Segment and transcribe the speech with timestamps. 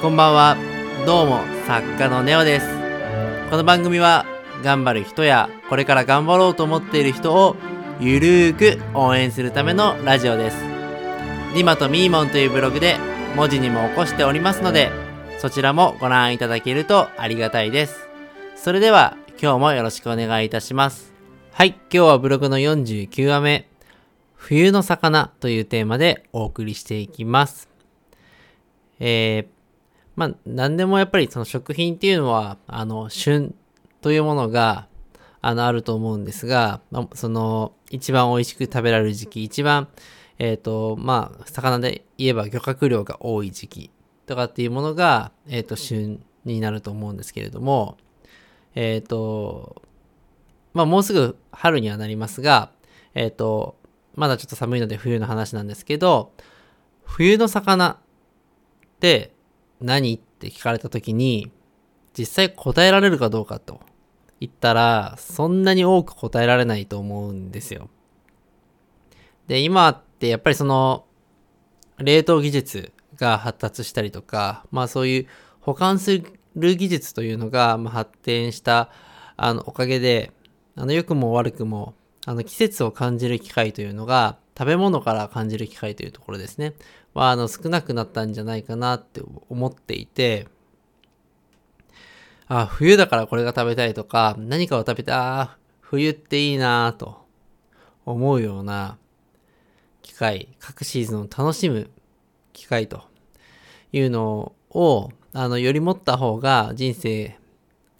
[0.00, 0.56] こんばんは。
[1.04, 2.66] どうも、作家のネオです。
[3.50, 4.24] この番組は、
[4.64, 7.54] 頑張る人や、これから頑張ろうと思っている人を、
[8.00, 10.56] ゆるーく応援するためのラジオです。
[11.54, 12.96] リマとミーモンというブログで、
[13.36, 14.90] 文字にも起こしておりますので、
[15.38, 18.08] そちらもご覧いただけるとありがたいです。
[18.56, 21.12] それでは、今日もよろしくお願いいたします。
[21.52, 23.68] はい、今日はブログの49話目、
[24.34, 27.68] 冬の魚というテーマでお送りしていきます。
[28.98, 29.59] えー、
[30.16, 33.54] まあ、何でもやっぱりその食品っていうのは、あの、旬
[34.00, 34.88] というものが、
[35.40, 39.88] あの、あると思うんですが、まあ、その、一番美味しく食べられる時期、一番、
[40.38, 43.90] えっ、と、まあ、魚で言えば漁獲量が多い時期
[44.26, 47.96] とかっていうものが、えっ、と、旬になると思うんですけれども、
[48.74, 49.82] えっ、と、
[50.72, 52.70] まあ、もうすぐ春にはなりますが、
[53.14, 53.76] えっ、と、
[54.14, 56.32] まだちょっと寒いので冬の話なんですけど、
[57.04, 57.98] 冬の魚っ
[59.00, 59.32] て
[59.80, 60.14] 何？
[60.14, 61.50] って聞かれた時に、
[62.16, 63.80] 実際答えられるかどうかと
[64.40, 67.88] 言ったら、そんなに多く答えられないと思うんですよ。
[69.46, 71.04] で、今ってやっぱりその、
[71.98, 75.26] 冷凍技術が発達したりとか、まあそういう
[75.60, 76.22] 保管す
[76.56, 78.90] る技術というのが発展した
[79.36, 80.32] あのおかげで、
[80.76, 81.94] あの良くも悪くも
[82.26, 86.74] あの季節を感じる機会というのが食べ物から感じる機会というところですね。
[87.14, 90.46] はあの少なくなったんじゃないかなって思っていて、
[92.46, 97.26] あ、冬だからこれが食べたいとか、何かを食べた、あ、冬っていいなと
[98.04, 98.98] 思うような
[100.02, 101.90] 機会、各シーズンを楽しむ
[102.52, 103.04] 機会と
[103.92, 107.38] いうのを、あの、より持った方が人生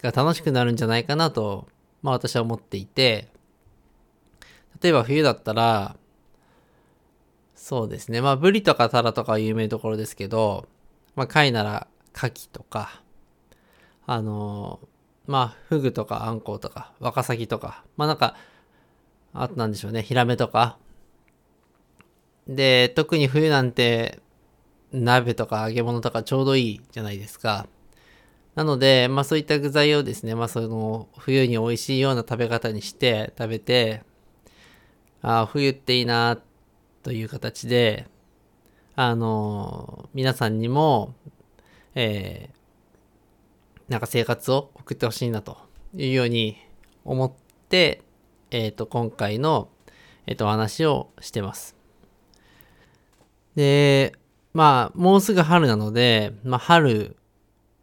[0.00, 1.66] が楽しくなるんじゃないかなと、
[2.02, 3.28] まあ私は思っていて、
[4.80, 5.96] 例えば冬だったら、
[7.66, 8.20] そうですね。
[8.20, 10.68] まあ、ブリとかタラとか有名どころですけど、
[11.16, 13.02] まあ、貝なら牡蠣とか、
[14.06, 18.36] あのー、まあ、フグとかアンコウとか、ワカサギとか、まあなんか、
[19.32, 20.78] あとなんでしょうね、ヒラメとか。
[22.46, 24.20] で、特に冬なんて、
[24.92, 27.66] 鍋とか揚げ物とかちょうどいいじゃないですか。
[28.54, 34.04] なので、まあそういった具材をですね、まあその冬に美味しいような食べ方にして食べて、
[35.20, 36.38] ああ、冬っていいな
[37.06, 38.08] という形で、
[38.96, 41.14] あの、皆さんにも、
[41.94, 45.56] えー、なんか生活を送ってほしいなと
[45.94, 46.56] いうように
[47.04, 47.32] 思っ
[47.68, 48.02] て、
[48.50, 49.68] えっ、と、今回の、
[50.26, 51.76] えっ、と、お話をしてます。
[53.54, 54.12] で、
[54.52, 57.16] まあ、もうすぐ春なので、まあ、春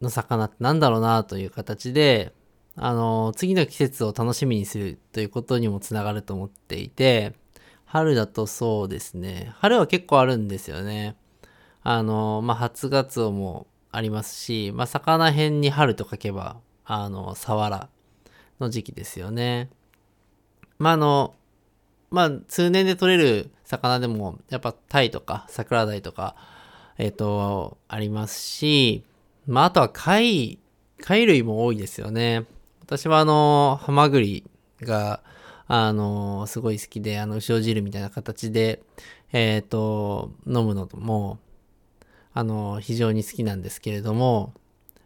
[0.02, 2.34] の魚ってなんだろうなという形で、
[2.76, 7.32] あの、次の季節を楽しみにするということにもつながると思っていて、
[7.94, 9.52] 春だとそうですね。
[9.60, 11.14] 春は結構あるんですよね。
[11.84, 17.88] あの、まあ、初ガツオもありますし、まあ、魚辺に春と書けば、あの、サワラ
[18.58, 19.70] の時期ですよね。
[20.76, 21.36] まあ、あの、
[22.10, 26.34] まあ、通年で取れる魚でも、やっぱタイとか桜鯛とか、
[26.98, 29.04] えっ、と、ありますし、
[29.46, 30.58] まあ、あとは貝、
[31.00, 32.44] 貝類も多いですよね。
[32.82, 34.42] 私はあの、ハマグリ
[34.80, 35.22] が、
[35.66, 38.82] あの、すごい好きで、あの、塩汁みたいな形で、
[39.32, 41.38] えっ、と、飲むのも、
[42.34, 44.52] あの、非常に好きなんですけれども、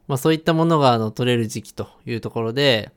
[0.08, 2.90] まあそういったものが、あの、取れる時期というところで、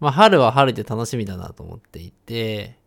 [0.00, 2.78] まあ春は春で楽しみだなと思っていて、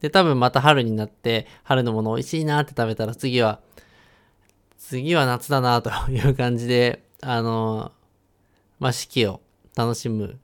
[0.00, 3.60] で、多分また春になって、春のもの美味しいなって食べたら次は、
[4.78, 7.92] 次は夏だなという感じで、あの、
[8.78, 9.40] まあ四季を
[9.74, 10.38] 楽しむ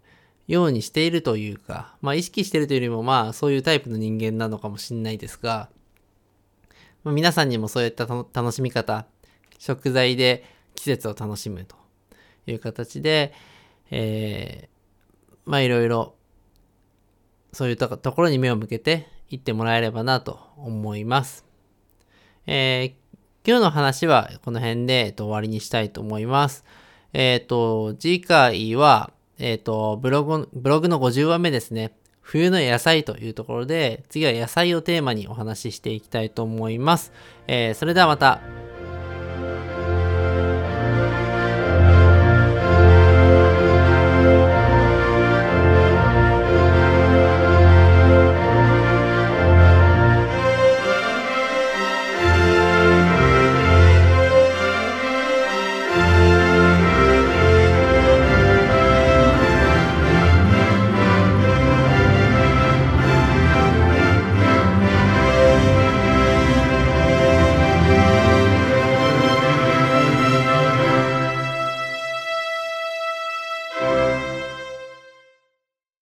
[0.52, 5.70] ようにしているというか、まあ意識してるというよりもまあそういうタイプの人間なのかもしれないですが、
[7.04, 9.06] まあ、皆さんにもそういった楽しみ方、
[9.58, 11.74] 食材で季節を楽しむと
[12.46, 13.32] いう形で、
[13.91, 16.14] えー、まあいろいろ
[17.52, 21.47] そういうところに目を向けていってもらえればなと思います。
[22.47, 26.65] えー、今日の話はこの辺で、えっと、終わりにしたいと思います。
[27.12, 29.12] えっ、ー、と、次回は、
[29.42, 31.92] えっ、ー、と、ブログ、ブログの50話目ですね。
[32.21, 37.12] 冬の野菜というところで、次は野菜をテーマにお話ししていきたいと思います。
[37.48, 38.61] えー、それではまた。